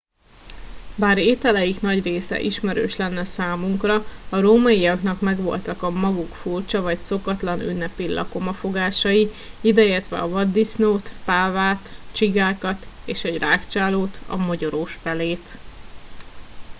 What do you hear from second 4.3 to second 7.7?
rómaiaknak megvoltak a maguk furcsa vagy szokatlan